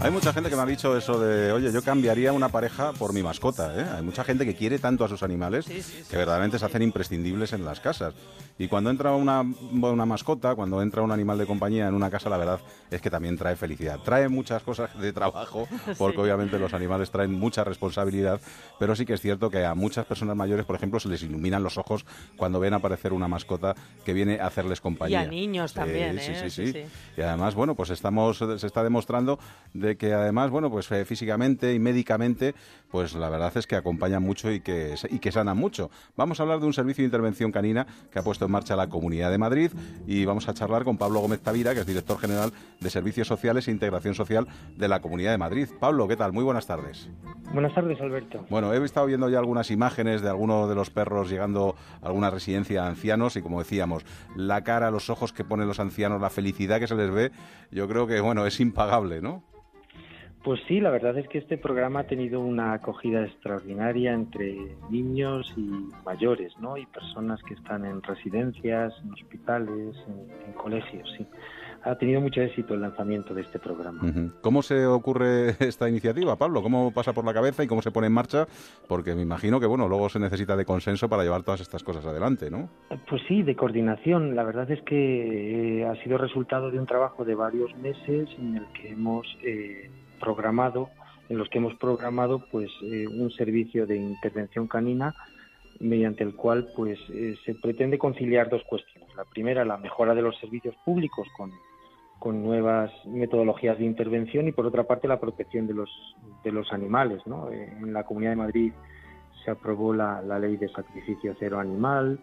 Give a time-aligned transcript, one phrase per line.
[0.00, 3.12] Hay mucha gente que me ha dicho eso de, oye, yo cambiaría una pareja por
[3.12, 3.74] mi mascota.
[3.76, 3.84] ¿eh?
[3.96, 7.64] Hay mucha gente que quiere tanto a sus animales que verdaderamente se hacen imprescindibles en
[7.64, 8.14] las casas.
[8.58, 12.28] Y cuando entra una, una mascota, cuando entra un animal de compañía en una casa,
[12.28, 13.98] la verdad es que también trae felicidad.
[14.04, 15.68] Trae muchas cosas de trabajo,
[15.98, 18.40] porque obviamente los animales traen mucha responsabilidad,
[18.78, 21.62] pero sí que es cierto que a muchas personas mayores, por ejemplo, se les iluminan
[21.62, 22.04] los ojos
[22.36, 23.74] cuando ven aparecer una mascota
[24.04, 25.22] que viene a hacerles compañía.
[25.22, 26.50] Y a niños también, sí, ¿eh?
[26.50, 26.84] sí, sí,
[27.16, 29.38] Y además, bueno, pues estamos, se está demostrando
[29.72, 32.54] de que además, bueno, pues eh, físicamente y médicamente,
[32.90, 35.90] pues la verdad es que acompañan mucho y que, y que sanan mucho.
[36.16, 38.88] Vamos a hablar de un servicio de intervención canina que ha puesto en marcha la
[38.88, 39.70] Comunidad de Madrid
[40.06, 43.68] y vamos a charlar con Pablo Gómez Tavira, que es director general de Servicios Sociales
[43.68, 45.68] e Integración Social de la Comunidad de Madrid.
[45.78, 46.32] Pablo, ¿qué tal?
[46.32, 47.08] Muy buenas tardes.
[47.52, 48.44] Buenas tardes, Alberto.
[48.50, 52.30] Bueno, he estado viendo ya algunas imágenes de algunos de los perros llegando a alguna
[52.30, 54.04] residencia de ancianos y como decíamos,
[54.36, 57.32] la cara, los ojos que ponen los ancianos, la felicidad que se les ve,
[57.70, 59.42] yo creo que, bueno, es impagable, ¿no?
[60.44, 64.56] Pues sí, la verdad es que este programa ha tenido una acogida extraordinaria entre
[64.88, 66.76] niños y mayores, ¿no?
[66.76, 71.26] Y personas que están en residencias, en hospitales, en, colegios, sí.
[71.84, 74.00] Ha tenido mucho éxito el lanzamiento de este programa.
[74.40, 76.62] ¿Cómo se ocurre esta iniciativa, Pablo?
[76.62, 78.46] ¿Cómo pasa por la cabeza y cómo se pone en marcha?
[78.88, 82.04] Porque me imagino que, bueno, luego se necesita de consenso para llevar todas estas cosas
[82.06, 82.68] adelante, ¿no?
[83.08, 84.34] Pues sí, de coordinación.
[84.34, 88.56] La verdad es que eh, ha sido resultado de un trabajo de varios meses en
[88.56, 89.26] el que hemos...
[89.42, 90.90] Eh, programado,
[91.28, 95.14] en los que hemos programado pues eh, un servicio de intervención canina
[95.80, 99.14] mediante el cual pues eh, se pretende conciliar dos cuestiones.
[99.16, 101.52] La primera, la mejora de los servicios públicos con,
[102.18, 105.90] con nuevas metodologías de intervención y por otra parte la protección de los
[106.42, 107.24] de los animales.
[107.26, 107.50] ¿no?
[107.50, 108.72] En la Comunidad de Madrid
[109.44, 112.18] se aprobó la, la ley de sacrificio cero animal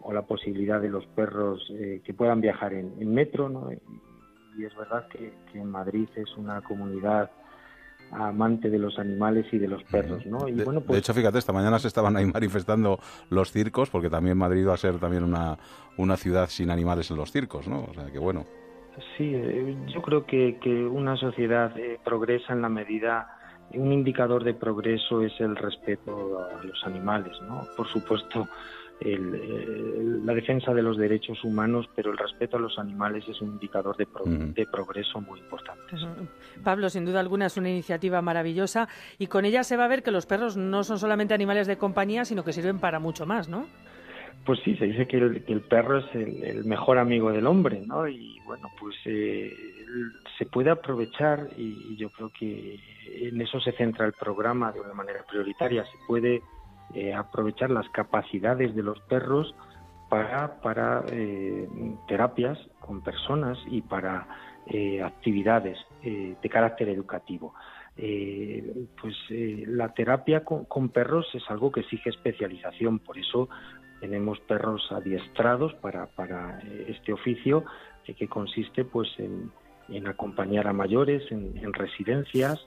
[0.00, 3.48] o la posibilidad de los perros eh, que puedan viajar en, en metro.
[3.48, 3.70] ¿no?
[4.58, 7.30] Y es verdad que, en Madrid es una comunidad
[8.10, 10.48] amante de los animales y de los perros, ¿no?
[10.48, 10.94] Y de, bueno, pues...
[10.94, 12.98] de hecho, fíjate, esta mañana se estaban ahí manifestando
[13.30, 15.58] los circos, porque también Madrid va a ser también una,
[15.96, 17.84] una ciudad sin animales en los circos, ¿no?
[17.84, 18.44] O sea, que bueno.
[19.16, 23.37] Sí, eh, yo creo que, que una sociedad eh, progresa en la medida
[23.74, 27.66] un indicador de progreso es el respeto a los animales, ¿no?
[27.76, 28.48] Por supuesto,
[29.00, 33.50] el, la defensa de los derechos humanos, pero el respeto a los animales es un
[33.50, 35.96] indicador de, de progreso muy importante.
[36.64, 40.02] Pablo, sin duda alguna es una iniciativa maravillosa y con ella se va a ver
[40.02, 43.48] que los perros no son solamente animales de compañía, sino que sirven para mucho más,
[43.48, 43.66] ¿no?
[44.44, 48.08] Pues sí, se dice que el, perro es el, mejor amigo del hombre, ¿no?
[48.08, 49.52] Y bueno, pues eh,
[50.38, 54.94] se puede aprovechar y yo creo que en eso se centra el programa de una
[54.94, 55.84] manera prioritaria.
[55.84, 56.42] Se puede
[56.94, 59.54] eh, aprovechar las capacidades de los perros
[60.08, 61.68] para, para eh,
[62.06, 64.26] terapias con personas y para
[64.66, 67.52] eh, actividades de carácter educativo.
[67.96, 69.14] pues
[69.66, 73.48] la terapia con, perros es algo que exige especialización, por eso
[74.00, 77.64] tenemos perros adiestrados para, para este oficio
[78.04, 79.50] que consiste pues en,
[80.06, 82.58] acompañar a mayores en residencias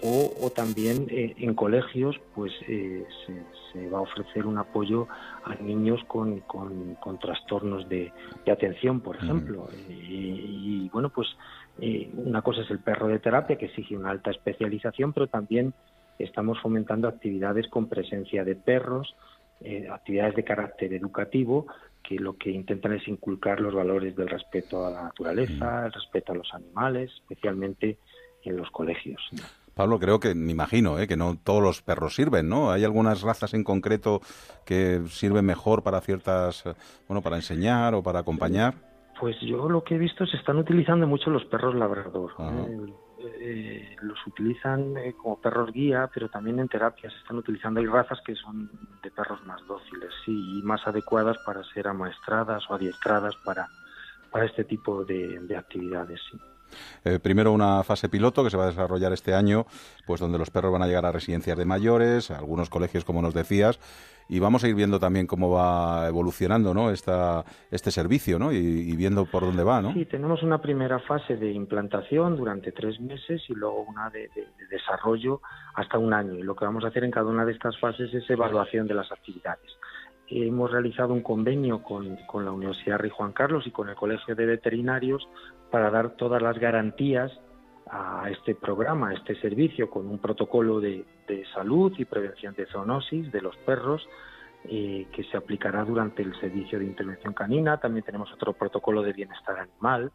[0.00, 3.04] o, también eh, en colegios pues eh,
[3.72, 5.06] se, va a ofrecer un apoyo
[5.44, 8.12] a niños con, con, trastornos de,
[8.50, 9.68] atención, por ejemplo.
[9.88, 11.28] Y, bueno, pues
[11.80, 15.72] eh, una cosa es el perro de terapia que exige una alta especialización, pero también
[16.18, 19.14] estamos fomentando actividades con presencia de perros,
[19.90, 21.66] actividades de carácter educativo
[22.02, 26.32] que lo que intentan es inculcar los valores del respeto a la naturaleza, el respeto
[26.32, 27.98] a los animales, especialmente
[28.42, 29.20] en los colegios.
[29.74, 31.06] Pablo, creo que, me imagino, ¿eh?
[31.06, 32.70] que no todos los perros sirven, ¿no?
[32.70, 34.20] ¿Hay algunas razas en concreto
[34.66, 36.74] que sirven mejor para ciertas, eh,
[37.08, 38.74] bueno, para enseñar o para acompañar?
[39.18, 42.32] Pues yo lo que he visto se están utilizando mucho los perros labrador.
[42.38, 42.92] ¿eh?
[43.24, 47.80] Eh, los utilizan como perros guía, pero también en terapia se están utilizando.
[47.80, 48.70] Hay razas que son
[49.02, 53.68] de perros más dóciles, sí, y más adecuadas para ser amaestradas o adiestradas para,
[54.30, 56.38] para este tipo de, de actividades, sí.
[57.04, 59.66] Eh, primero una fase piloto que se va a desarrollar este año,
[60.06, 63.34] pues donde los perros van a llegar a residencias de mayores, algunos colegios, como nos
[63.34, 63.78] decías,
[64.28, 66.90] y vamos a ir viendo también cómo va evolucionando ¿no?
[66.90, 68.52] Esta, este servicio ¿no?
[68.52, 69.80] y, viendo por dónde va.
[69.82, 69.92] ¿no?
[69.92, 74.30] Sí, tenemos una primera fase de implantación durante tres meses y luego una de,
[74.70, 75.40] desarrollo
[75.74, 76.34] hasta un año.
[76.34, 78.94] Y lo que vamos a hacer en cada una de estas fases es evaluación de
[78.94, 79.70] las actividades
[80.34, 84.34] hemos realizado un convenio con, con, la Universidad Rey Juan Carlos y con el Colegio
[84.34, 85.28] de Veterinarios
[85.70, 87.30] para dar todas las garantías
[87.90, 91.04] a este programa, a este servicio, con un protocolo de,
[91.54, 94.06] salud y prevención de zoonosis de los perros
[94.64, 97.78] eh, que se aplicará durante el servicio de intervención canina.
[97.78, 100.12] También tenemos otro protocolo de bienestar animal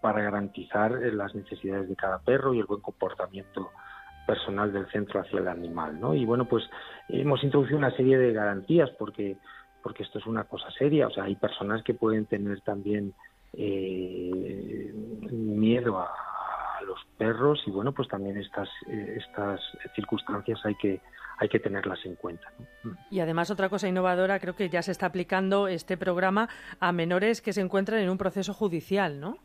[0.00, 3.70] para garantizar las necesidades de cada perro y el buen comportamiento
[4.26, 6.14] personal del centro hacia el animal, ¿no?
[6.14, 6.64] Y bueno, pues
[7.08, 9.36] hemos introducido una serie de garantías porque
[9.82, 13.14] porque esto es una cosa seria, o sea, hay personas que pueden tener también
[13.54, 14.92] eh,
[15.30, 16.10] miedo a,
[17.18, 19.60] perros y bueno, pues también estas eh, estas
[19.94, 21.00] circunstancias hay que
[21.38, 22.48] hay que tenerlas en cuenta.
[23.10, 26.48] Y además otra cosa innovadora, creo que ya se está aplicando este programa
[26.80, 29.38] a menores que se encuentran en un proceso judicial, ¿no?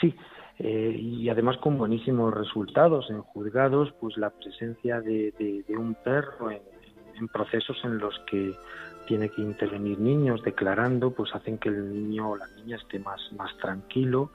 [0.00, 0.14] Sí,
[0.58, 7.28] eh, y además con buenísimos resultados en juzgados, pues la presencia de, un perro en,
[7.28, 8.54] procesos en los que
[9.06, 13.20] tiene que intervenir niños declarando, pues hacen que el niño o la niña esté más,
[13.36, 14.32] más tranquilo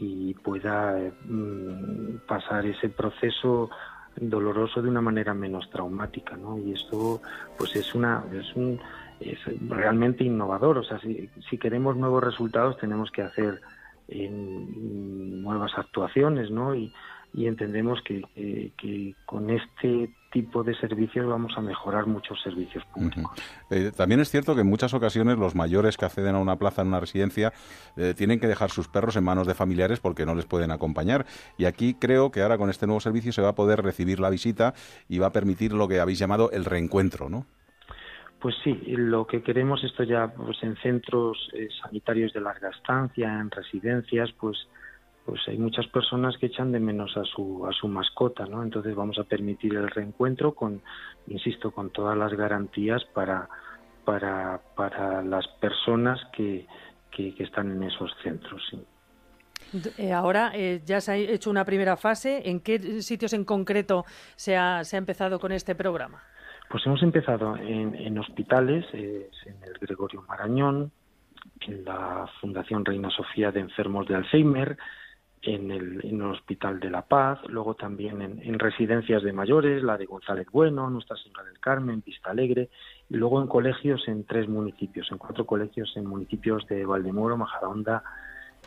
[0.00, 3.70] y pueda mm, pasar ese proceso
[4.16, 6.58] doloroso de una manera menos traumática, ¿no?
[6.58, 7.20] Y esto,
[7.56, 8.80] pues es una, es un,
[9.20, 9.38] es
[9.68, 10.78] realmente innovador.
[10.78, 13.60] O sea, si, si queremos nuevos resultados tenemos que hacer
[14.08, 16.74] en nuevas actuaciones, ¿no?
[16.74, 16.92] Y,
[17.34, 23.30] entendemos que, con este tipo de servicios vamos a mejorar muchos servicios públicos.
[23.70, 26.82] Eh, también es cierto que en muchas ocasiones los mayores que acceden a una plaza
[26.82, 27.52] en una residencia
[27.96, 31.26] eh, tienen que dejar sus perros en manos de familiares porque no les pueden acompañar.
[31.56, 34.30] Y aquí creo que ahora con este nuevo servicio se va a poder recibir la
[34.30, 34.74] visita
[35.08, 37.46] y va a permitir lo que habéis llamado el reencuentro, ¿no?
[38.40, 43.40] Pues sí, lo que queremos esto ya pues en centros eh, sanitarios de larga estancia,
[43.40, 44.56] en residencias, pues
[45.28, 48.62] pues hay muchas personas que echan de menos a su a su mascota, ¿no?
[48.62, 50.80] Entonces vamos a permitir el reencuentro con
[51.26, 53.46] insisto, con todas las garantías para
[54.06, 56.66] para para las personas que
[57.10, 58.62] que, están en esos centros,
[59.98, 62.48] eh, Ahora eh, ya se ha hecho una primera fase.
[62.48, 64.04] ¿En qué sitios en concreto
[64.36, 66.22] se ha, se ha empezado con este programa?
[66.70, 70.92] Pues hemos empezado en, hospitales, en el Gregorio Marañón,
[71.66, 74.78] en la Fundación Reina Sofía de Enfermos de Alzheimer,
[75.42, 80.46] en el, Hospital de la Paz, luego también en, residencias de mayores, la de González
[80.52, 82.68] Bueno, Nuestra Señora del Carmen, Vista Alegre,
[83.08, 88.02] y luego en colegios en tres municipios, en cuatro colegios en municipios de Valdemoro, Majadahonda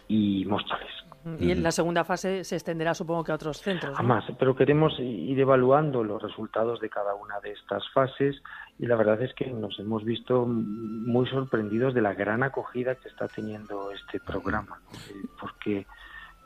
[0.07, 0.91] y Móstoles.
[1.39, 3.95] Y en la segunda fase se extenderá, supongo que a otros centros.
[3.95, 4.03] ¿no?
[4.03, 8.41] Más, pero queremos ir evaluando los resultados de cada una de estas fases
[8.79, 13.09] y la verdad es que nos hemos visto muy sorprendidos de la gran acogida que
[13.09, 14.79] está teniendo este programa,
[15.09, 15.85] eh, porque,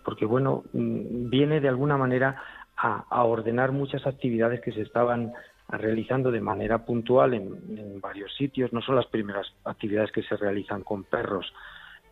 [0.06, 2.42] porque bueno, mm, viene de alguna manera
[2.78, 5.34] a, ordenar muchas actividades que se estaban
[5.68, 8.72] realizando de manera puntual en varios sitios.
[8.72, 11.52] No son las primeras actividades que se realizan con perros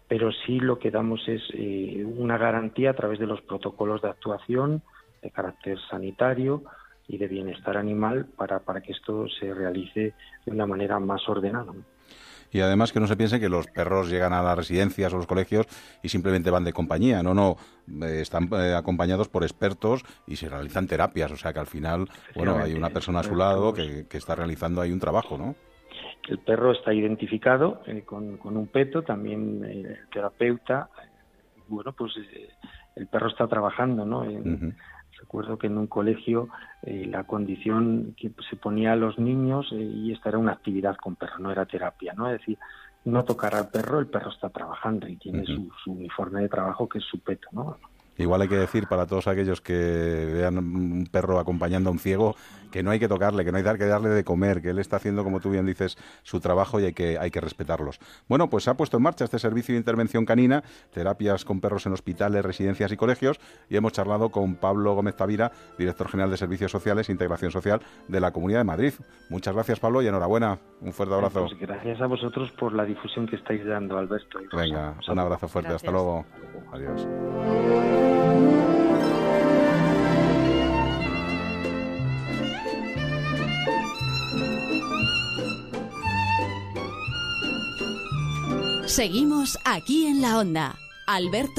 [0.07, 4.09] pero sí lo que damos es eh, una garantía a través de los protocolos de
[4.09, 4.81] actuación
[5.21, 6.63] de carácter sanitario
[7.07, 10.13] y de bienestar animal para, para que esto se realice
[10.45, 11.73] de una manera más ordenada.
[12.53, 15.27] Y además que no se piense que los perros llegan a las residencias o los
[15.27, 15.67] colegios
[16.01, 17.21] y simplemente van de compañía.
[17.21, 17.57] No, no,
[18.01, 21.31] eh, están eh, acompañados por expertos y se realizan terapias.
[21.31, 24.35] O sea que al final, bueno, hay una persona a su lado que, que está
[24.35, 25.55] realizando ahí un trabajo, ¿no?
[26.27, 31.09] El perro está identificado eh, con, un peto, también eh, el terapeuta, eh,
[31.67, 32.13] bueno, pues
[32.95, 34.23] el perro está trabajando, ¿no?
[35.23, 36.49] Recuerdo que en un colegio
[36.83, 41.39] la condición que se ponía a los niños, y esta era una actividad con perro,
[41.39, 42.29] no era terapia, ¿no?
[42.29, 42.57] Es decir,
[43.05, 46.89] no tocar al perro, el perro está trabajando y tiene su, su uniforme de trabajo
[46.89, 47.77] que es su peto, ¿no?
[48.17, 49.73] Igual hay que decir para todos aquellos que
[50.33, 52.35] vean un perro acompañando a un ciego
[52.73, 54.95] que no hay que tocarle, que no hay que darle de comer, que él está
[54.95, 57.99] haciendo, como tú bien dices, su trabajo y hay que, hay que respetarlos.
[58.27, 61.85] Bueno, pues se ha puesto en marcha este servicio de intervención canina, terapias con perros
[61.85, 63.39] en hospitales, residencias y colegios,
[63.69, 67.79] y hemos charlado con Pablo Gómez Tavira, director general de Servicios Sociales e Integración Social
[68.07, 68.93] de la Comunidad de Madrid.
[69.29, 70.57] Muchas gracias, Pablo, y enhorabuena.
[70.81, 71.45] Un fuerte abrazo.
[71.47, 74.39] Pues gracias a vosotros por la difusión que estáis dando, Alberto.
[74.51, 75.73] Venga, un abrazo fuerte.
[75.73, 76.25] Hasta luego.
[76.71, 78.02] Adiós.
[88.93, 90.75] Seguimos aquí en la onda.
[91.07, 91.51] Alberto